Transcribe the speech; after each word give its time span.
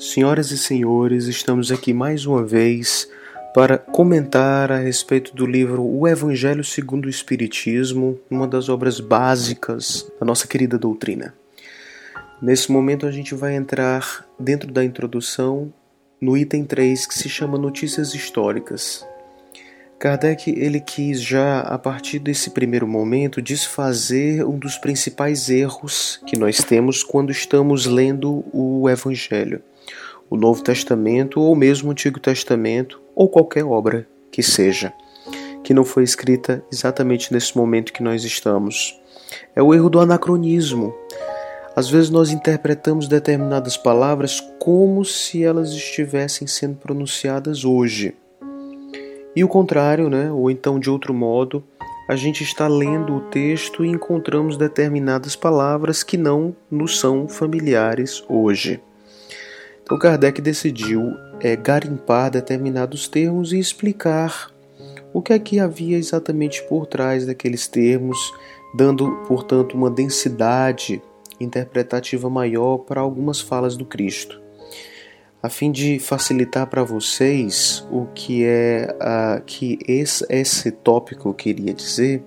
Senhoras 0.00 0.50
e 0.50 0.56
senhores, 0.56 1.26
estamos 1.26 1.70
aqui 1.70 1.92
mais 1.92 2.24
uma 2.24 2.42
vez 2.42 3.06
para 3.52 3.76
comentar 3.76 4.72
a 4.72 4.78
respeito 4.78 5.36
do 5.36 5.44
livro 5.44 5.84
O 5.84 6.08
Evangelho 6.08 6.64
segundo 6.64 7.04
o 7.04 7.10
Espiritismo, 7.10 8.18
uma 8.30 8.48
das 8.48 8.70
obras 8.70 8.98
básicas 8.98 10.10
da 10.18 10.24
nossa 10.24 10.48
querida 10.48 10.78
doutrina. 10.78 11.34
Nesse 12.40 12.72
momento 12.72 13.04
a 13.04 13.10
gente 13.10 13.34
vai 13.34 13.54
entrar 13.54 14.26
dentro 14.38 14.72
da 14.72 14.82
introdução 14.82 15.70
no 16.18 16.34
item 16.34 16.64
3 16.64 17.04
que 17.04 17.14
se 17.14 17.28
chama 17.28 17.58
Notícias 17.58 18.14
Históricas. 18.14 19.06
Kardec 20.00 20.48
ele 20.48 20.80
quis 20.80 21.20
já 21.20 21.60
a 21.60 21.76
partir 21.76 22.18
desse 22.18 22.48
primeiro 22.52 22.88
momento 22.88 23.42
desfazer 23.42 24.42
um 24.46 24.58
dos 24.58 24.78
principais 24.78 25.50
erros 25.50 26.18
que 26.26 26.38
nós 26.38 26.56
temos 26.56 27.02
quando 27.02 27.30
estamos 27.30 27.84
lendo 27.84 28.42
o 28.50 28.88
Evangelho, 28.88 29.60
o 30.30 30.38
Novo 30.38 30.62
Testamento 30.62 31.38
ou 31.38 31.54
mesmo 31.54 31.90
o 31.90 31.92
Antigo 31.92 32.18
Testamento 32.18 32.98
ou 33.14 33.28
qualquer 33.28 33.62
obra 33.62 34.08
que 34.30 34.42
seja, 34.42 34.90
que 35.62 35.74
não 35.74 35.84
foi 35.84 36.02
escrita 36.02 36.64
exatamente 36.72 37.30
nesse 37.30 37.54
momento 37.54 37.92
que 37.92 38.02
nós 38.02 38.24
estamos. 38.24 38.98
É 39.54 39.62
o 39.62 39.74
erro 39.74 39.90
do 39.90 40.00
anacronismo. 40.00 40.94
Às 41.76 41.90
vezes 41.90 42.08
nós 42.08 42.30
interpretamos 42.30 43.06
determinadas 43.06 43.76
palavras 43.76 44.40
como 44.58 45.04
se 45.04 45.44
elas 45.44 45.72
estivessem 45.72 46.46
sendo 46.46 46.76
pronunciadas 46.76 47.66
hoje. 47.66 48.14
E 49.34 49.44
o 49.44 49.48
contrário, 49.48 50.10
né? 50.10 50.30
ou 50.30 50.50
então 50.50 50.78
de 50.78 50.90
outro 50.90 51.14
modo, 51.14 51.62
a 52.08 52.16
gente 52.16 52.42
está 52.42 52.66
lendo 52.66 53.14
o 53.14 53.20
texto 53.20 53.84
e 53.84 53.88
encontramos 53.88 54.56
determinadas 54.56 55.36
palavras 55.36 56.02
que 56.02 56.16
não 56.16 56.54
nos 56.68 56.98
são 56.98 57.28
familiares 57.28 58.24
hoje. 58.28 58.80
Então 59.82 59.96
Kardec 59.96 60.40
decidiu 60.40 61.14
é, 61.40 61.54
garimpar 61.54 62.30
determinados 62.30 63.06
termos 63.06 63.52
e 63.52 63.58
explicar 63.58 64.50
o 65.12 65.22
que 65.22 65.32
é 65.32 65.38
que 65.38 65.60
havia 65.60 65.96
exatamente 65.96 66.62
por 66.64 66.86
trás 66.86 67.26
daqueles 67.26 67.68
termos, 67.68 68.18
dando, 68.74 69.08
portanto, 69.28 69.74
uma 69.74 69.90
densidade 69.90 71.00
interpretativa 71.38 72.28
maior 72.28 72.78
para 72.78 73.00
algumas 73.00 73.40
falas 73.40 73.76
do 73.76 73.84
Cristo 73.84 74.40
a 75.42 75.48
fim 75.48 75.72
de 75.72 75.98
facilitar 75.98 76.66
para 76.66 76.84
vocês 76.84 77.86
o 77.90 78.06
que 78.14 78.44
é 78.44 78.94
uh, 79.00 79.42
que 79.44 79.78
esse, 79.86 80.24
esse 80.28 80.70
tópico 80.70 81.32
queria 81.32 81.72
dizer, 81.72 82.22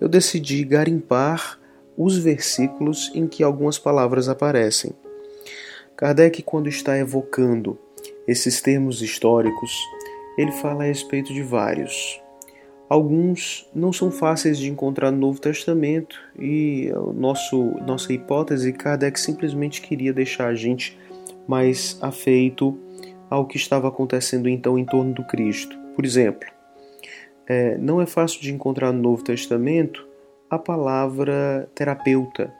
eu 0.00 0.08
decidi 0.08 0.64
garimpar 0.64 1.58
os 1.96 2.18
versículos 2.18 3.10
em 3.14 3.26
que 3.26 3.42
algumas 3.42 3.78
palavras 3.78 4.28
aparecem. 4.28 4.92
Kardec, 5.96 6.42
quando 6.42 6.68
está 6.68 6.96
evocando 6.96 7.78
esses 8.26 8.60
termos 8.60 9.02
históricos, 9.02 9.72
ele 10.36 10.52
fala 10.52 10.84
a 10.84 10.86
respeito 10.86 11.32
de 11.32 11.42
vários. 11.42 12.20
Alguns 12.88 13.68
não 13.74 13.92
são 13.92 14.10
fáceis 14.10 14.58
de 14.58 14.70
encontrar 14.70 15.10
no 15.10 15.18
Novo 15.18 15.40
Testamento 15.40 16.18
e 16.38 16.90
nosso, 17.14 17.74
nossa 17.86 18.12
hipótese, 18.12 18.72
Kardec 18.72 19.20
simplesmente 19.20 19.82
queria 19.82 20.12
deixar 20.12 20.46
a 20.48 20.54
gente 20.54 20.96
mais 21.48 21.98
afeito 22.02 22.78
ao 23.30 23.46
que 23.46 23.56
estava 23.56 23.88
acontecendo 23.88 24.48
então 24.48 24.78
em 24.78 24.84
torno 24.84 25.14
do 25.14 25.24
Cristo. 25.24 25.76
Por 25.96 26.04
exemplo, 26.04 26.48
é, 27.46 27.78
não 27.78 28.00
é 28.00 28.06
fácil 28.06 28.40
de 28.42 28.52
encontrar 28.52 28.92
no 28.92 29.00
Novo 29.00 29.24
Testamento 29.24 30.06
a 30.50 30.58
palavra 30.58 31.68
terapeuta, 31.74 32.52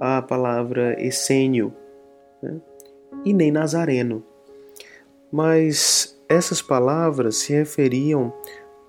a 0.00 0.20
palavra 0.20 1.00
essênio 1.00 1.72
né? 2.42 2.60
e 3.24 3.32
nem 3.32 3.52
nazareno. 3.52 4.24
Mas 5.30 6.20
essas 6.28 6.60
palavras 6.60 7.36
se 7.36 7.52
referiam 7.52 8.32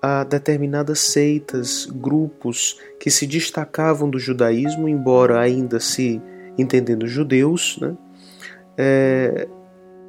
a 0.00 0.24
determinadas 0.24 0.98
seitas, 0.98 1.86
grupos 1.86 2.80
que 2.98 3.08
se 3.08 3.24
destacavam 3.24 4.10
do 4.10 4.18
judaísmo, 4.18 4.88
embora 4.88 5.38
ainda 5.38 5.78
se 5.78 6.20
entendendo 6.58 7.06
judeus, 7.06 7.78
né? 7.80 7.96
É, 8.76 9.48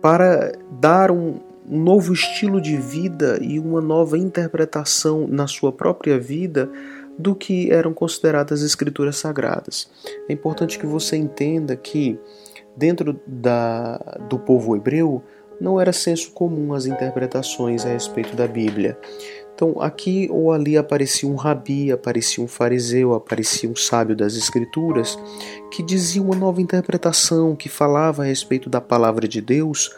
para 0.01 0.51
dar 0.71 1.11
um, 1.11 1.39
um 1.67 1.79
novo 1.81 2.13
estilo 2.13 2.59
de 2.59 2.75
vida 2.77 3.37
e 3.41 3.59
uma 3.59 3.81
nova 3.81 4.17
interpretação 4.17 5.27
na 5.27 5.47
sua 5.47 5.71
própria 5.71 6.19
vida 6.19 6.69
do 7.17 7.35
que 7.35 7.71
eram 7.71 7.93
consideradas 7.93 8.61
as 8.61 8.67
escrituras 8.67 9.17
sagradas. 9.17 9.89
É 10.27 10.33
importante 10.33 10.79
que 10.79 10.85
você 10.85 11.15
entenda 11.15 11.75
que 11.75 12.19
dentro 12.75 13.19
da, 13.27 13.97
do 14.29 14.39
povo 14.39 14.75
hebreu 14.75 15.23
não 15.61 15.79
era 15.79 15.93
senso 15.93 16.31
comum 16.31 16.73
as 16.73 16.85
interpretações 16.85 17.85
a 17.85 17.89
respeito 17.89 18.35
da 18.35 18.47
Bíblia. 18.47 18.97
Então, 19.53 19.79
aqui 19.79 20.27
ou 20.31 20.51
ali 20.51 20.77
aparecia 20.77 21.29
um 21.29 21.35
rabi, 21.35 21.91
aparecia 21.91 22.43
um 22.43 22.47
fariseu, 22.47 23.13
aparecia 23.13 23.69
um 23.69 23.75
sábio 23.75 24.15
das 24.15 24.35
Escrituras 24.35 25.17
que 25.71 25.83
dizia 25.83 26.21
uma 26.21 26.35
nova 26.35 26.61
interpretação, 26.61 27.55
que 27.55 27.69
falava 27.69 28.23
a 28.23 28.25
respeito 28.25 28.69
da 28.69 28.81
palavra 28.81 29.27
de 29.27 29.41
Deus 29.41 29.91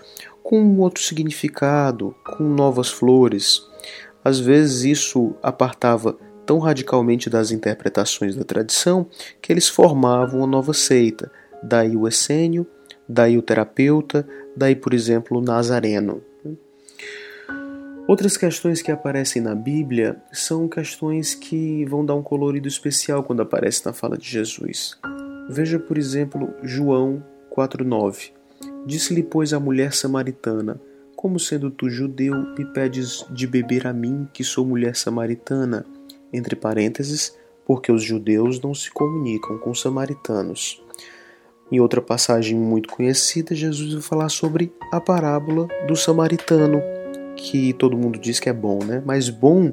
com 0.43 0.61
um 0.61 0.79
outro 0.79 1.01
significado, 1.01 2.13
com 2.37 2.43
novas 2.43 2.89
flores. 2.89 3.65
Às 4.23 4.39
vezes 4.39 4.83
isso 4.83 5.33
apartava 5.41 6.17
tão 6.45 6.59
radicalmente 6.59 7.29
das 7.29 7.49
interpretações 7.49 8.35
da 8.35 8.43
tradição 8.43 9.07
que 9.41 9.51
eles 9.51 9.67
formavam 9.67 10.41
uma 10.41 10.47
nova 10.47 10.73
seita. 10.73 11.31
Daí 11.63 11.95
o 11.95 12.07
essênio, 12.07 12.67
daí 13.07 13.37
o 13.37 13.41
terapeuta, 13.41 14.27
daí, 14.55 14.75
por 14.75 14.93
exemplo, 14.93 15.39
o 15.39 15.41
nazareno. 15.41 16.21
Outras 18.15 18.37
questões 18.37 18.81
que 18.81 18.93
aparecem 18.93 19.41
na 19.41 19.53
Bíblia 19.53 20.15
são 20.31 20.69
questões 20.69 21.35
que 21.35 21.83
vão 21.83 22.05
dar 22.05 22.15
um 22.15 22.23
colorido 22.23 22.65
especial 22.65 23.21
quando 23.21 23.41
aparece 23.41 23.85
na 23.85 23.91
fala 23.91 24.17
de 24.17 24.25
Jesus. 24.25 24.97
Veja, 25.49 25.77
por 25.77 25.97
exemplo, 25.97 26.47
João 26.63 27.21
4:9. 27.53 28.31
Disse-lhe, 28.85 29.21
pois, 29.21 29.51
a 29.51 29.59
mulher 29.59 29.91
samaritana: 29.91 30.79
Como 31.13 31.37
sendo 31.37 31.69
tu 31.69 31.89
judeu, 31.89 32.33
me 32.57 32.63
pedes 32.63 33.25
de 33.31 33.45
beber 33.45 33.85
a 33.85 33.91
mim, 33.91 34.29
que 34.31 34.45
sou 34.45 34.65
mulher 34.65 34.95
samaritana? 34.95 35.85
Entre 36.31 36.55
parênteses, 36.55 37.35
porque 37.65 37.91
os 37.91 38.01
judeus 38.01 38.61
não 38.61 38.73
se 38.73 38.89
comunicam 38.91 39.57
com 39.57 39.71
os 39.71 39.81
samaritanos. 39.81 40.81
Em 41.69 41.81
outra 41.81 42.01
passagem 42.01 42.57
muito 42.57 42.87
conhecida, 42.87 43.53
Jesus 43.53 43.91
vai 43.91 44.01
falar 44.01 44.29
sobre 44.29 44.71
a 44.89 45.01
parábola 45.01 45.67
do 45.85 45.97
samaritano 45.97 46.94
que 47.35 47.73
todo 47.73 47.97
mundo 47.97 48.19
diz 48.19 48.39
que 48.39 48.49
é 48.49 48.53
bom, 48.53 48.83
né? 48.83 49.01
Mas 49.05 49.29
bom, 49.29 49.71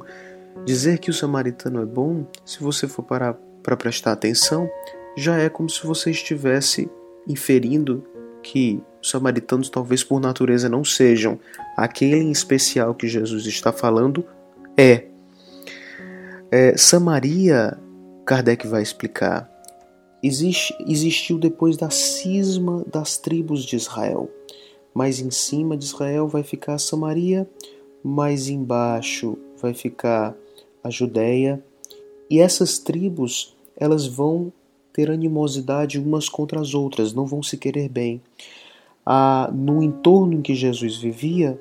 dizer 0.64 0.98
que 0.98 1.10
o 1.10 1.14
samaritano 1.14 1.82
é 1.82 1.86
bom, 1.86 2.26
se 2.44 2.60
você 2.60 2.86
for 2.86 3.02
parar 3.02 3.34
para 3.62 3.76
prestar 3.76 4.12
atenção, 4.12 4.68
já 5.16 5.36
é 5.38 5.48
como 5.48 5.68
se 5.68 5.86
você 5.86 6.10
estivesse 6.10 6.90
inferindo 7.28 8.04
que 8.42 8.82
os 9.00 9.10
samaritanos 9.10 9.70
talvez 9.70 10.02
por 10.02 10.20
natureza 10.20 10.68
não 10.68 10.84
sejam. 10.84 11.38
Aquele 11.76 12.16
em 12.16 12.30
especial 12.30 12.94
que 12.94 13.08
Jesus 13.08 13.46
está 13.46 13.72
falando 13.72 14.24
é. 14.76 15.04
é 16.50 16.76
Samaria, 16.76 17.78
Kardec 18.24 18.66
vai 18.66 18.82
explicar, 18.82 19.50
existe, 20.22 20.74
existiu 20.86 21.38
depois 21.38 21.76
da 21.76 21.90
cisma 21.90 22.84
das 22.90 23.18
tribos 23.18 23.64
de 23.64 23.76
Israel 23.76 24.30
mais 24.94 25.20
em 25.20 25.30
cima 25.30 25.76
de 25.76 25.84
Israel 25.84 26.28
vai 26.28 26.42
ficar 26.42 26.78
Samaria, 26.78 27.48
mais 28.02 28.48
embaixo 28.48 29.36
vai 29.60 29.74
ficar 29.74 30.36
a 30.82 30.90
Judéia, 30.90 31.62
e 32.28 32.40
essas 32.40 32.78
tribos 32.78 33.56
elas 33.76 34.06
vão 34.06 34.52
ter 34.92 35.10
animosidade 35.10 35.98
umas 35.98 36.28
contra 36.28 36.60
as 36.60 36.74
outras, 36.74 37.12
não 37.12 37.24
vão 37.24 37.42
se 37.42 37.56
querer 37.56 37.88
bem. 37.88 38.20
Ah, 39.04 39.50
no 39.52 39.82
entorno 39.82 40.34
em 40.34 40.42
que 40.42 40.54
Jesus 40.54 40.98
vivia, 40.98 41.58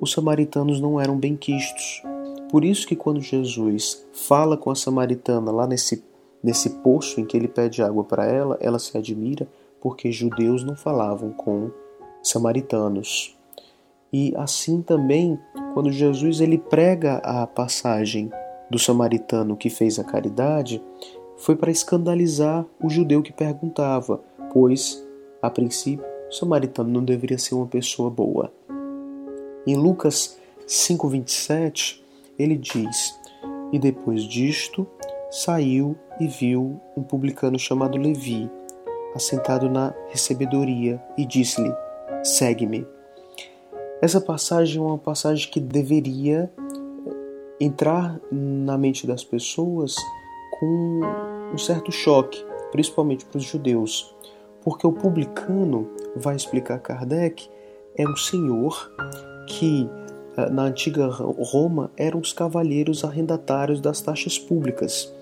os 0.00 0.12
samaritanos 0.12 0.80
não 0.80 1.00
eram 1.00 1.18
bem 1.18 1.36
quistos. 1.36 2.02
Por 2.50 2.64
isso 2.64 2.86
que 2.86 2.96
quando 2.96 3.20
Jesus 3.20 4.04
fala 4.12 4.56
com 4.56 4.70
a 4.70 4.74
samaritana 4.74 5.52
lá 5.52 5.66
nesse, 5.66 6.02
nesse 6.42 6.70
poço 6.80 7.20
em 7.20 7.24
que 7.24 7.36
ele 7.36 7.46
pede 7.46 7.82
água 7.82 8.02
para 8.02 8.26
ela, 8.26 8.58
ela 8.60 8.78
se 8.78 8.96
admira 8.96 9.46
porque 9.80 10.10
judeus 10.10 10.64
não 10.64 10.74
falavam 10.74 11.30
com 11.30 11.70
samaritanos. 12.22 13.36
E 14.12 14.34
assim 14.36 14.82
também, 14.82 15.38
quando 15.74 15.92
Jesus 15.92 16.40
ele 16.40 16.58
prega 16.58 17.16
a 17.18 17.46
passagem 17.46 18.30
do 18.70 18.78
samaritano 18.78 19.56
que 19.56 19.70
fez 19.70 19.98
a 19.98 20.04
caridade, 20.04 20.82
foi 21.36 21.56
para 21.56 21.70
escandalizar 21.70 22.66
o 22.82 22.90
judeu 22.90 23.22
que 23.22 23.32
perguntava, 23.32 24.20
pois, 24.52 25.04
a 25.40 25.48
princípio, 25.48 26.04
o 26.28 26.32
samaritano 26.32 26.90
não 26.90 27.04
deveria 27.04 27.38
ser 27.38 27.54
uma 27.54 27.66
pessoa 27.66 28.10
boa. 28.10 28.52
Em 29.66 29.76
Lucas 29.76 30.38
5:27, 30.66 32.04
ele 32.38 32.56
diz: 32.56 33.18
"E 33.72 33.78
depois 33.78 34.22
disto, 34.24 34.86
saiu 35.30 35.96
e 36.18 36.26
viu 36.26 36.80
um 36.96 37.02
publicano 37.02 37.58
chamado 37.58 37.96
Levi, 37.96 38.50
assentado 39.14 39.68
na 39.68 39.94
recebedoria, 40.08 41.02
e 41.16 41.24
disse-lhe: 41.24 41.72
segue-me. 42.22 42.86
Essa 44.02 44.20
passagem 44.20 44.78
é 44.78 44.84
uma 44.84 44.98
passagem 44.98 45.50
que 45.50 45.60
deveria 45.60 46.50
entrar 47.60 48.18
na 48.32 48.78
mente 48.78 49.06
das 49.06 49.22
pessoas 49.22 49.94
com 50.58 51.00
um 51.52 51.58
certo 51.58 51.92
choque, 51.92 52.42
principalmente 52.72 53.24
para 53.26 53.38
os 53.38 53.44
judeus, 53.44 54.14
porque 54.62 54.86
o 54.86 54.92
publicano, 54.92 55.88
vai 56.16 56.36
explicar 56.36 56.78
Kardec, 56.78 57.48
é 57.96 58.08
um 58.08 58.16
senhor 58.16 58.90
que 59.46 59.88
eh, 60.36 60.50
na 60.50 60.64
antiga 60.64 61.06
Roma 61.08 61.90
eram 61.96 62.20
os 62.20 62.32
cavalheiros 62.32 63.04
arrendatários 63.04 63.80
das 63.80 64.00
taxas 64.00 64.38
públicas. 64.38 65.12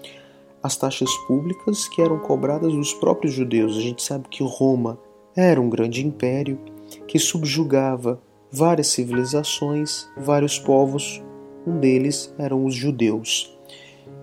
As 0.62 0.76
taxas 0.76 1.10
públicas 1.26 1.88
que 1.88 2.02
eram 2.02 2.18
cobradas 2.18 2.72
dos 2.72 2.92
próprios 2.94 3.32
judeus. 3.32 3.76
A 3.76 3.80
gente 3.80 4.02
sabe 4.02 4.28
que 4.28 4.42
Roma 4.42 4.98
era 5.36 5.60
um 5.60 5.70
grande 5.70 6.04
império 6.04 6.58
que 7.06 7.18
subjugava 7.18 8.20
várias 8.50 8.88
civilizações, 8.88 10.08
vários 10.16 10.58
povos, 10.58 11.22
um 11.66 11.78
deles 11.78 12.34
eram 12.38 12.64
os 12.64 12.74
judeus. 12.74 13.56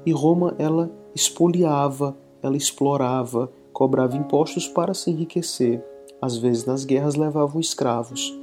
E 0.06 0.12
Roma 0.12 0.56
ela 0.58 0.92
expoliava, 1.14 2.16
ela 2.42 2.58
explorava, 2.58 3.52
cobrava 3.72 4.18
impostos 4.18 4.68
para 4.68 4.94
se 4.94 5.12
enriquecer. 5.12 5.84
Às 6.22 6.38
vezes 6.38 6.66
nas 6.66 6.86
guerras 6.86 7.16
levavam 7.16 7.60
escravos. 7.60 8.34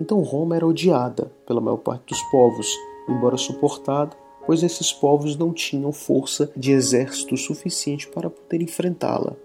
Então 0.00 0.22
Roma 0.22 0.56
era 0.56 0.66
odiada 0.66 1.30
pela 1.46 1.60
maior 1.60 1.78
parte 1.78 2.08
dos 2.08 2.22
povos, 2.30 2.68
embora 3.08 3.36
suportada, 3.36 4.16
pois 4.46 4.62
esses 4.62 4.92
povos 4.92 5.36
não 5.36 5.52
tinham 5.52 5.92
força 5.92 6.50
de 6.56 6.72
exército 6.72 7.36
suficiente 7.36 8.08
para 8.08 8.30
poder 8.30 8.62
enfrentá-la. 8.62 9.36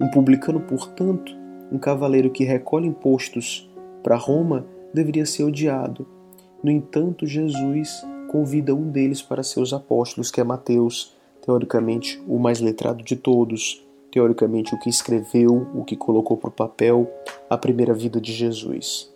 Um 0.00 0.08
publicano, 0.08 0.60
portanto, 0.60 1.36
um 1.70 1.78
cavaleiro 1.78 2.30
que 2.30 2.44
recolhe 2.44 2.86
impostos 2.86 3.67
para 4.08 4.16
Roma, 4.16 4.64
deveria 4.94 5.26
ser 5.26 5.44
odiado. 5.44 6.06
No 6.64 6.70
entanto, 6.70 7.26
Jesus 7.26 8.02
convida 8.32 8.74
um 8.74 8.90
deles 8.90 9.20
para 9.20 9.42
seus 9.42 9.70
apóstolos, 9.74 10.30
que 10.30 10.40
é 10.40 10.44
Mateus, 10.44 11.14
teoricamente 11.42 12.18
o 12.26 12.38
mais 12.38 12.58
letrado 12.58 13.04
de 13.04 13.16
todos, 13.16 13.86
teoricamente 14.10 14.74
o 14.74 14.78
que 14.78 14.88
escreveu, 14.88 15.66
o 15.74 15.84
que 15.84 15.94
colocou 15.94 16.38
para 16.38 16.48
o 16.48 16.52
papel 16.52 17.06
a 17.50 17.58
primeira 17.58 17.92
vida 17.92 18.18
de 18.18 18.32
Jesus. 18.32 19.12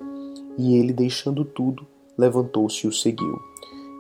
E 0.58 0.76
ele, 0.76 0.92
deixando 0.92 1.42
tudo, 1.42 1.86
levantou-se 2.18 2.86
e 2.86 2.90
o 2.90 2.92
seguiu. 2.92 3.40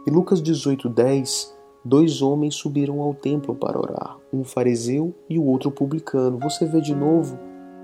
Em 0.06 0.10
Lucas 0.10 0.42
18:10, 0.42 1.54
dois 1.82 2.20
homens 2.20 2.54
subiram 2.54 3.00
ao 3.00 3.14
templo 3.14 3.54
para 3.54 3.78
orar, 3.78 4.18
um 4.30 4.44
fariseu 4.44 5.14
e 5.26 5.38
o 5.38 5.46
outro 5.46 5.70
publicano. 5.70 6.38
Você 6.40 6.66
vê 6.66 6.82
de 6.82 6.94
novo 6.94 7.38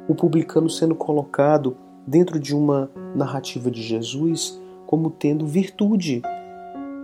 o 0.06 0.14
publicano 0.14 0.68
sendo 0.68 0.94
colocado 0.94 1.74
dentro 2.08 2.38
de 2.38 2.54
uma 2.54 2.90
narrativa 3.14 3.70
de 3.70 3.82
Jesus 3.82 4.58
como 4.86 5.10
tendo 5.10 5.46
virtude, 5.46 6.22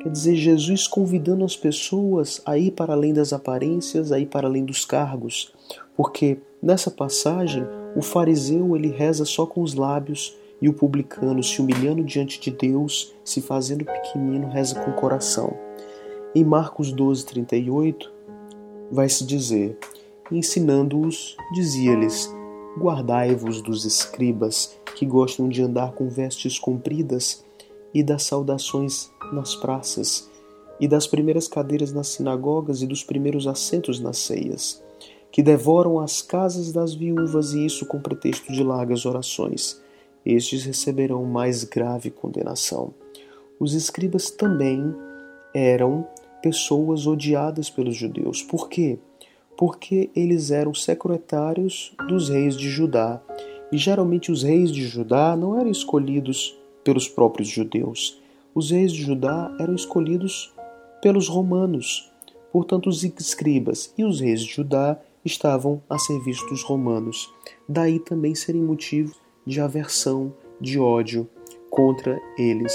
Quer 0.05 0.11
dizer, 0.11 0.37
Jesus 0.37 0.87
convidando 0.87 1.47
as 1.47 1.57
pessoas 1.57 2.43
a 2.45 2.59
ir 2.59 2.73
para 2.73 2.93
além 2.93 3.15
das 3.15 3.33
aparências, 3.33 4.13
a 4.13 4.19
ir 4.19 4.27
para 4.27 4.47
além 4.47 4.63
dos 4.63 4.85
cargos. 4.85 5.51
Porque 5.97 6.37
nessa 6.63 6.91
passagem, 6.91 7.65
o 7.97 8.03
fariseu 8.03 8.77
ele 8.77 8.89
reza 8.89 9.25
só 9.25 9.47
com 9.47 9.63
os 9.63 9.73
lábios 9.73 10.37
e 10.61 10.69
o 10.69 10.75
publicano, 10.75 11.43
se 11.43 11.59
humilhando 11.59 12.05
diante 12.05 12.39
de 12.39 12.51
Deus, 12.51 13.15
se 13.25 13.41
fazendo 13.41 13.87
pequenino, 13.87 14.51
reza 14.51 14.79
com 14.79 14.91
o 14.91 14.95
coração. 14.95 15.57
Em 16.35 16.45
Marcos 16.45 16.93
12, 16.93 17.25
38, 17.25 18.13
vai 18.93 19.09
se 19.09 19.25
dizer: 19.25 19.79
Ensinando-os, 20.31 21.35
dizia-lhes: 21.55 22.31
Guardai-vos 22.79 23.63
dos 23.63 23.85
escribas 23.85 24.79
que 24.97 25.07
gostam 25.07 25.49
de 25.49 25.63
andar 25.63 25.93
com 25.93 26.09
vestes 26.09 26.59
compridas 26.59 27.45
e 27.93 28.03
das 28.03 28.25
saudações 28.25 29.11
nas 29.33 29.55
praças, 29.55 30.29
e 30.81 30.89
das 30.89 31.07
primeiras 31.07 31.47
cadeiras 31.47 31.93
nas 31.93 32.09
sinagogas 32.09 32.83
e 32.83 32.87
dos 32.87 33.05
primeiros 33.05 33.47
assentos 33.47 34.01
nas 34.01 34.19
ceias, 34.19 34.83
que 35.31 35.43
devoram 35.43 36.01
as 36.01 36.21
casas 36.21 36.73
das 36.73 36.95
viúvas 36.95 37.53
e 37.53 37.65
isso 37.65 37.87
com 37.87 38.01
pretexto 38.01 38.53
de 38.53 38.63
largas 38.63 39.07
orações. 39.07 39.81
Estes 40.25 40.65
receberão 40.65 41.25
mais 41.25 41.65
grave 41.65 42.11
condenação. 42.11 42.95
Os 43.59 43.75
escribas 43.75 44.31
também 44.31 44.95
eram 45.55 46.07
pessoas 46.43 47.07
odiadas 47.07 47.71
pelos 47.71 47.97
judeus. 47.97 48.43
Por 48.43 48.69
quê? 48.69 48.99
Porque 49.57 50.11
eles 50.15 50.51
eram 50.51 50.75
secretários 50.75 51.95
dos 52.09 52.29
reis 52.29 52.57
de 52.57 52.69
Judá. 52.69 53.21
E 53.71 53.79
geralmente 53.79 54.31
os 54.31 54.43
reis 54.43 54.71
de 54.71 54.87
Judá 54.87 55.37
não 55.37 55.59
eram 55.59 55.71
escolhidos 55.71 56.57
pelos 56.83 57.09
próprios 57.09 57.49
judeus. 57.49 58.21
Os 58.55 58.71
reis 58.71 58.93
de 58.93 59.03
Judá 59.03 59.55
eram 59.59 59.75
escolhidos 59.75 60.53
pelos 61.03 61.29
romanos. 61.29 62.11
Portanto, 62.53 62.89
os 62.89 63.03
escribas 63.03 63.93
e 63.99 64.05
os 64.05 64.21
reis 64.21 64.43
de 64.43 64.53
Judá 64.53 64.99
estavam 65.25 65.83
a 65.89 65.99
serviço 65.99 66.47
dos 66.47 66.63
romanos. 66.63 67.33
Daí 67.69 67.99
também 67.99 68.35
serem 68.35 68.63
motivo 68.63 69.15
de 69.47 69.61
aversão, 69.61 70.33
de 70.61 70.79
ódio 70.79 71.29
contra 71.71 72.21
eles. 72.39 72.73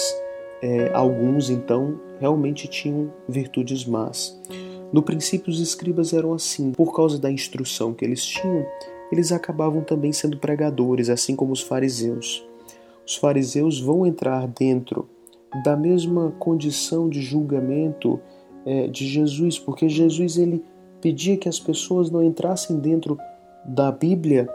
É, 0.61 0.91
alguns, 0.93 1.49
então, 1.49 1.99
realmente 2.19 2.67
tinham 2.67 3.13
virtudes 3.27 3.85
más. 3.85 4.37
No 4.91 5.01
princípio, 5.01 5.51
os 5.51 5.59
escribas 5.59 6.13
eram 6.13 6.33
assim, 6.33 6.71
por 6.71 6.95
causa 6.95 7.19
da 7.19 7.31
instrução 7.31 7.93
que 7.93 8.03
eles 8.03 8.25
tinham, 8.25 8.65
eles 9.11 9.31
acabavam 9.31 9.81
também 9.81 10.11
sendo 10.11 10.37
pregadores, 10.37 11.09
assim 11.09 11.35
como 11.35 11.53
os 11.53 11.61
fariseus 11.61 12.47
os 13.09 13.15
fariseus 13.15 13.81
vão 13.81 14.05
entrar 14.05 14.47
dentro 14.47 15.09
da 15.63 15.75
mesma 15.75 16.31
condição 16.37 17.09
de 17.09 17.23
julgamento 17.23 18.19
é, 18.63 18.85
de 18.87 19.07
Jesus, 19.07 19.57
porque 19.57 19.89
Jesus 19.89 20.37
ele 20.37 20.63
pedia 21.01 21.35
que 21.35 21.49
as 21.49 21.59
pessoas 21.59 22.11
não 22.11 22.23
entrassem 22.23 22.77
dentro 22.77 23.17
da 23.65 23.91
Bíblia 23.91 24.47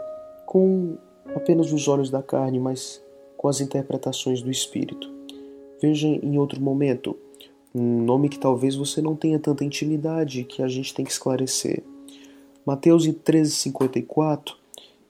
com 0.45 0.95
apenas 1.35 1.73
os 1.73 1.89
olhos 1.89 2.09
da 2.09 2.23
carne, 2.23 2.57
mas 2.57 3.03
com 3.35 3.49
as 3.49 3.59
interpretações 3.59 4.41
do 4.41 4.49
Espírito. 4.49 5.13
Veja 5.81 6.07
em 6.07 6.37
outro 6.37 6.61
momento, 6.61 7.17
um 7.75 8.01
nome 8.03 8.29
que 8.29 8.39
talvez 8.39 8.73
você 8.73 9.01
não 9.01 9.17
tenha 9.17 9.37
tanta 9.37 9.65
intimidade 9.65 10.45
que 10.45 10.63
a 10.63 10.67
gente 10.67 10.93
tem 10.93 11.03
que 11.03 11.11
esclarecer. 11.11 11.83
Mateus 12.65 13.05
13:54 13.05 14.55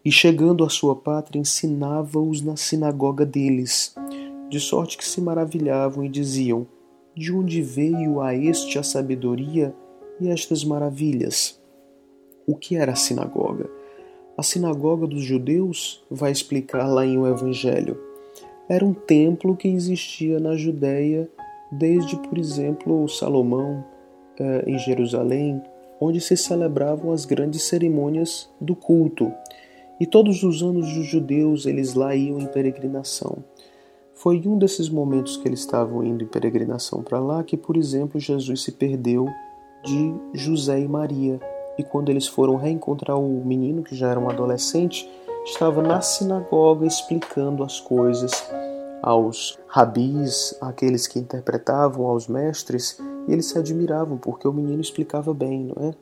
e 0.03 0.11
chegando 0.11 0.63
à 0.63 0.69
sua 0.69 0.95
pátria 0.95 1.39
ensinava-os 1.39 2.41
na 2.41 2.55
sinagoga 2.55 3.23
deles, 3.23 3.95
de 4.49 4.59
sorte 4.59 4.97
que 4.97 5.05
se 5.05 5.21
maravilhavam 5.21 6.03
e 6.03 6.09
diziam: 6.09 6.65
De 7.15 7.31
onde 7.31 7.61
veio 7.61 8.19
a 8.19 8.33
este 8.33 8.79
a 8.79 8.83
sabedoria 8.83 9.73
e 10.19 10.29
estas 10.29 10.63
maravilhas? 10.63 11.59
O 12.47 12.55
que 12.55 12.75
era 12.75 12.93
a 12.93 12.95
sinagoga? 12.95 13.69
A 14.35 14.41
sinagoga 14.41 15.05
dos 15.05 15.23
judeus 15.23 16.03
vai 16.09 16.31
explicar 16.31 16.87
lá 16.87 17.05
em 17.05 17.17
o 17.17 17.27
Evangelho. 17.27 17.97
Era 18.67 18.83
um 18.83 18.93
templo 18.93 19.55
que 19.55 19.67
existia 19.67 20.39
na 20.39 20.55
Judéia 20.55 21.29
desde, 21.77 22.15
por 22.17 22.37
exemplo, 22.37 23.07
Salomão 23.07 23.83
eh, 24.39 24.63
em 24.67 24.77
Jerusalém, 24.77 25.61
onde 25.99 26.19
se 26.19 26.35
celebravam 26.35 27.11
as 27.11 27.25
grandes 27.25 27.63
cerimônias 27.63 28.49
do 28.59 28.75
culto. 28.75 29.31
E 29.99 30.05
todos 30.05 30.43
os 30.43 30.61
anos 30.61 30.95
os 30.97 31.05
judeus 31.05 31.65
eles 31.65 31.93
lá 31.93 32.15
iam 32.15 32.39
em 32.39 32.47
peregrinação. 32.47 33.37
Foi 34.13 34.41
um 34.45 34.57
desses 34.57 34.89
momentos 34.89 35.37
que 35.37 35.47
eles 35.47 35.59
estavam 35.59 36.03
indo 36.03 36.23
em 36.23 36.27
peregrinação 36.27 37.01
para 37.01 37.19
lá 37.19 37.43
que, 37.43 37.55
por 37.55 37.77
exemplo, 37.77 38.19
Jesus 38.19 38.63
se 38.63 38.71
perdeu 38.71 39.27
de 39.83 40.13
José 40.33 40.79
e 40.79 40.87
Maria. 40.87 41.39
E 41.77 41.83
quando 41.83 42.09
eles 42.09 42.27
foram 42.27 42.55
reencontrar 42.55 43.19
o 43.19 43.45
menino, 43.45 43.83
que 43.83 43.95
já 43.95 44.09
era 44.09 44.19
um 44.19 44.29
adolescente, 44.29 45.09
estava 45.45 45.81
na 45.81 46.01
sinagoga 46.01 46.85
explicando 46.85 47.63
as 47.63 47.79
coisas 47.79 48.31
aos 49.01 49.59
rabis, 49.67 50.57
aqueles 50.61 51.07
que 51.07 51.19
interpretavam, 51.19 52.05
aos 52.05 52.27
mestres, 52.27 52.99
e 53.27 53.33
eles 53.33 53.47
se 53.47 53.57
admiravam 53.57 54.17
porque 54.17 54.47
o 54.47 54.53
menino 54.53 54.81
explicava 54.81 55.33
bem, 55.33 55.73
não 55.75 55.89
é? 55.89 55.93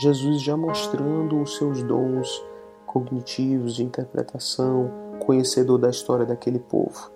Jesus 0.00 0.42
já 0.42 0.56
mostrando 0.56 1.40
os 1.40 1.56
seus 1.56 1.82
dons, 1.82 2.42
cognitivos 2.86 3.74
de 3.74 3.84
interpretação, 3.84 4.90
conhecedor 5.20 5.78
da 5.78 5.90
história 5.90 6.24
daquele 6.24 6.58
povo. 6.58 7.10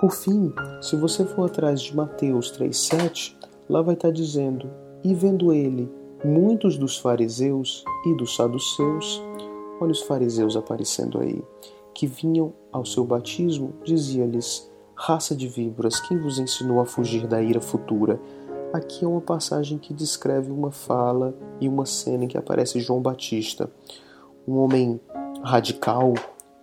Por 0.00 0.10
fim, 0.10 0.52
se 0.80 0.96
você 0.96 1.24
for 1.24 1.46
atrás 1.46 1.80
de 1.80 1.94
Mateus 1.94 2.50
3,7, 2.58 3.36
lá 3.68 3.82
vai 3.82 3.94
estar 3.94 4.10
dizendo: 4.10 4.68
E 5.04 5.14
vendo 5.14 5.52
ele 5.52 5.88
muitos 6.24 6.76
dos 6.76 6.98
fariseus 6.98 7.84
e 8.06 8.14
dos 8.16 8.34
saduceus, 8.34 9.22
olha 9.80 9.92
os 9.92 10.02
fariseus 10.02 10.56
aparecendo 10.56 11.20
aí, 11.20 11.44
que 11.94 12.06
vinham 12.06 12.52
ao 12.70 12.84
seu 12.84 13.04
batismo, 13.04 13.74
dizia-lhes: 13.84 14.70
Raça 14.94 15.34
de 15.34 15.48
víboras, 15.48 16.00
quem 16.00 16.18
vos 16.18 16.38
ensinou 16.38 16.80
a 16.80 16.86
fugir 16.86 17.26
da 17.26 17.42
ira 17.42 17.60
futura? 17.60 18.20
Aqui 18.72 19.04
é 19.04 19.08
uma 19.08 19.20
passagem 19.20 19.76
que 19.76 19.92
descreve 19.92 20.50
uma 20.50 20.70
fala 20.70 21.34
e 21.60 21.68
uma 21.68 21.84
cena 21.84 22.24
em 22.24 22.28
que 22.28 22.38
aparece 22.38 22.80
João 22.80 23.02
Batista 23.02 23.70
um 24.46 24.58
homem 24.58 25.00
radical, 25.42 26.14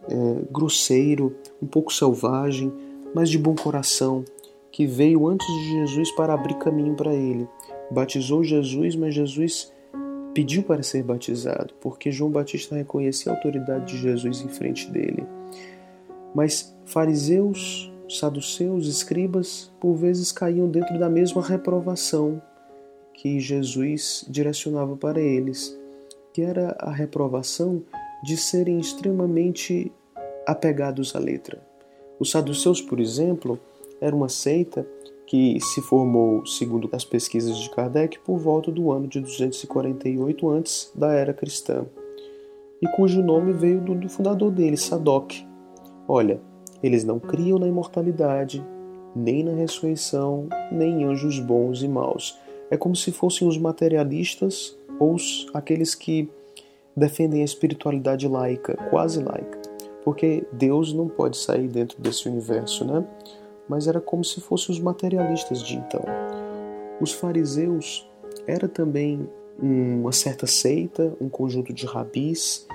é, 0.09 0.41
grosseiro, 0.51 1.35
um 1.61 1.67
pouco 1.67 1.93
selvagem, 1.93 2.71
mas 3.13 3.29
de 3.29 3.37
bom 3.37 3.55
coração, 3.55 4.23
que 4.71 4.85
veio 4.85 5.27
antes 5.27 5.47
de 5.47 5.69
Jesus 5.79 6.11
para 6.11 6.33
abrir 6.33 6.55
caminho 6.55 6.95
para 6.95 7.13
ele. 7.13 7.47
Batizou 7.91 8.43
Jesus, 8.43 8.95
mas 8.95 9.15
Jesus 9.15 9.71
pediu 10.33 10.63
para 10.63 10.83
ser 10.83 11.03
batizado, 11.03 11.73
porque 11.81 12.11
João 12.11 12.31
Batista 12.31 12.75
reconhecia 12.75 13.31
a 13.31 13.35
autoridade 13.35 13.93
de 13.93 14.01
Jesus 14.01 14.41
em 14.41 14.49
frente 14.49 14.89
dele. 14.89 15.25
Mas 16.33 16.75
fariseus, 16.85 17.91
saduceus, 18.07 18.87
escribas, 18.87 19.71
por 19.79 19.95
vezes 19.95 20.31
caíam 20.31 20.69
dentro 20.69 20.97
da 20.99 21.09
mesma 21.09 21.41
reprovação 21.41 22.41
que 23.13 23.39
Jesus 23.39 24.25
direcionava 24.29 24.95
para 24.95 25.19
eles, 25.19 25.77
que 26.33 26.41
era 26.41 26.75
a 26.79 26.91
reprovação 26.91 27.83
de 28.23 28.37
serem 28.37 28.79
extremamente 28.79 29.91
apegados 30.45 31.15
à 31.15 31.19
letra. 31.19 31.61
Os 32.19 32.31
saduceus, 32.31 32.81
por 32.81 32.99
exemplo, 32.99 33.59
era 33.99 34.15
uma 34.15 34.29
seita 34.29 34.87
que 35.29 35.59
se 35.61 35.79
formou, 35.79 36.43
segundo 36.43 36.89
as 36.91 37.05
pesquisas 37.05 37.55
de 37.55 37.69
Kardec, 37.69 38.17
por 38.17 38.39
volta 38.39 38.71
do 38.71 38.91
ano 38.91 39.07
de 39.07 39.19
248 39.19 40.49
antes 40.49 40.91
da 40.95 41.13
era 41.13 41.31
cristã, 41.35 41.85
e 42.81 42.87
cujo 42.87 43.21
nome 43.21 43.53
veio 43.53 43.79
do, 43.79 43.93
do 43.93 44.09
fundador 44.09 44.49
dele, 44.49 44.75
Sadoc. 44.75 45.33
Olha, 46.07 46.41
eles 46.81 47.03
não 47.03 47.19
criam 47.19 47.59
na 47.59 47.67
imortalidade, 47.67 48.65
nem 49.15 49.43
na 49.43 49.51
ressurreição, 49.51 50.47
nem 50.71 51.03
em 51.03 51.05
anjos 51.05 51.39
bons 51.39 51.83
e 51.83 51.87
maus. 51.87 52.35
É 52.71 52.75
como 52.75 52.95
se 52.95 53.11
fossem 53.11 53.47
os 53.47 53.57
materialistas 53.57 54.75
ou 54.99 55.13
os, 55.13 55.45
aqueles 55.53 55.93
que 55.93 56.27
defendem 56.97 57.43
a 57.43 57.45
espiritualidade 57.45 58.27
laica, 58.27 58.75
quase 58.89 59.21
laica, 59.21 59.61
porque 60.03 60.43
Deus 60.51 60.91
não 60.91 61.07
pode 61.07 61.37
sair 61.37 61.67
dentro 61.67 62.01
desse 62.01 62.27
universo, 62.27 62.83
né? 62.83 63.05
Mas 63.69 63.87
era 63.87 64.01
como 64.01 64.25
se 64.25 64.41
fossem 64.41 64.73
os 64.73 64.81
materialistas 64.81 65.63
de 65.63 65.77
então. 65.77 66.01
Os 66.99 67.13
fariseus 67.13 68.09
era 68.47 68.67
também 68.67 69.29
uma 69.61 70.11
certa 70.11 70.47
seita, 70.47 71.15
um 71.21 71.29
conjunto 71.29 71.71
de 71.71 71.85
rabis 71.85 72.65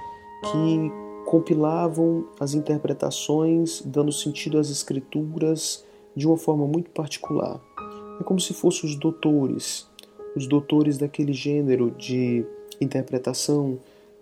que 0.42 0.92
compilavam 1.26 2.28
as 2.38 2.54
interpretações, 2.54 3.82
dando 3.84 4.12
sentido 4.12 4.58
às 4.58 4.70
escrituras 4.70 5.84
de 6.14 6.26
uma 6.26 6.36
forma 6.36 6.66
muito 6.66 6.90
particular. 6.90 7.60
É 8.20 8.22
como 8.22 8.38
se 8.38 8.54
fossem 8.54 8.88
os 8.88 8.96
doutores, 8.96 9.88
os 10.36 10.46
doutores 10.46 10.98
daquele 10.98 11.32
gênero 11.32 11.90
de 11.90 12.44
interpretação 12.80 13.78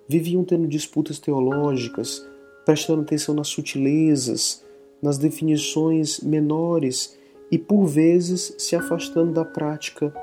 viviam 0.09 0.45
tendo 0.45 0.67
disputas 0.67 1.19
teológicas, 1.19 2.27
prestando 2.65 3.03
atenção 3.03 3.35
nas 3.35 3.49
sutilezas, 3.49 4.65
nas 5.03 5.19
definições 5.19 6.21
menores 6.21 7.19
e 7.51 7.59
por 7.59 7.85
vezes 7.87 8.55
se 8.57 8.77
afastando 8.77 9.33
da 9.33 9.45
prática 9.45 10.15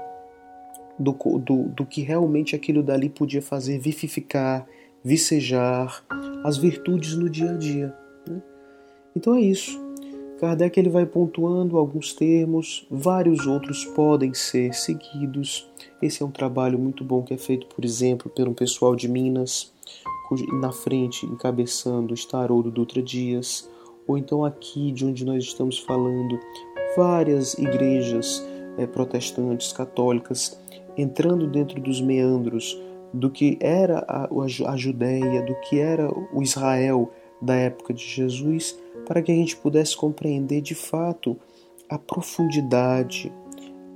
do, 0.97 1.11
do, 1.37 1.63
do 1.69 1.85
que 1.85 2.01
realmente 2.01 2.55
aquilo 2.55 2.81
dali 2.81 3.09
podia 3.09 3.41
fazer 3.41 3.77
vivificar, 3.79 4.67
vicejar 5.03 6.03
as 6.43 6.57
virtudes 6.57 7.15
no 7.15 7.29
dia 7.29 7.51
a 7.51 7.57
dia. 7.57 7.95
Né? 8.27 8.41
Então 9.15 9.35
é 9.35 9.41
isso. 9.41 9.79
Kardec 10.39 10.79
ele 10.79 10.89
vai 10.89 11.05
pontuando 11.05 11.77
alguns 11.77 12.13
termos, 12.13 12.87
vários 12.89 13.45
outros 13.45 13.83
podem 13.83 14.33
ser 14.33 14.73
seguidos. 14.73 15.69
Esse 16.01 16.23
é 16.23 16.25
um 16.25 16.31
trabalho 16.31 16.79
muito 16.79 17.03
bom 17.03 17.21
que 17.23 17.33
é 17.33 17.37
feito, 17.37 17.67
por 17.67 17.83
exemplo, 17.83 18.31
pelo 18.31 18.53
pessoal 18.53 18.95
de 18.95 19.09
Minas, 19.09 19.73
na 20.61 20.71
frente, 20.71 21.25
encabeçando 21.25 22.13
está 22.13 22.39
Haroldo 22.39 22.71
Dutra 22.71 23.01
Dias, 23.01 23.69
ou 24.09 24.17
então 24.17 24.43
aqui 24.43 24.91
de 24.91 25.05
onde 25.05 25.23
nós 25.23 25.43
estamos 25.43 25.77
falando, 25.77 26.39
várias 26.97 27.53
igrejas 27.53 28.43
é, 28.75 28.87
protestantes, 28.87 29.71
católicas, 29.71 30.59
entrando 30.97 31.45
dentro 31.45 31.79
dos 31.79 32.01
meandros 32.01 32.75
do 33.13 33.29
que 33.29 33.55
era 33.61 34.03
a, 34.07 34.27
a 34.67 34.75
Judéia, 34.75 35.43
do 35.43 35.53
que 35.61 35.79
era 35.79 36.09
o 36.33 36.41
Israel 36.41 37.11
da 37.39 37.53
época 37.53 37.93
de 37.93 38.03
Jesus, 38.03 38.75
para 39.05 39.21
que 39.21 39.31
a 39.31 39.35
gente 39.35 39.55
pudesse 39.55 39.95
compreender 39.95 40.61
de 40.61 40.73
fato 40.73 41.37
a 41.87 41.99
profundidade, 41.99 43.31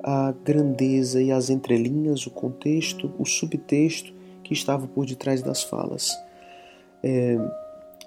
a 0.04 0.32
grandeza 0.44 1.20
e 1.24 1.32
as 1.32 1.50
entrelinhas, 1.50 2.28
o 2.28 2.30
contexto, 2.30 3.12
o 3.18 3.26
subtexto 3.26 4.14
que 4.44 4.54
estava 4.54 4.88
por 4.88 5.08
detrás 5.08 5.42
das 5.42 5.64
falas. 5.64 6.12
É, 7.02 7.36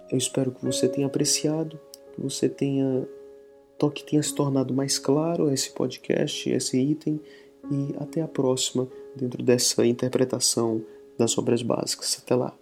eu 0.08 0.16
espero 0.16 0.52
que 0.52 0.64
você 0.64 0.88
tenha 0.88 1.08
apreciado 1.08 1.80
você 2.18 2.48
tenha 2.48 3.06
que 3.94 4.04
tenha 4.04 4.22
se 4.22 4.34
tornado 4.34 4.72
mais 4.72 4.98
claro 4.98 5.52
esse 5.52 5.70
podcast, 5.70 6.48
esse 6.48 6.78
item 6.78 7.20
e 7.70 7.94
até 7.98 8.22
a 8.22 8.28
próxima 8.28 8.88
dentro 9.14 9.42
dessa 9.42 9.86
interpretação 9.86 10.82
das 11.18 11.36
obras 11.36 11.62
básicas. 11.62 12.18
Até 12.22 12.34
lá. 12.34 12.56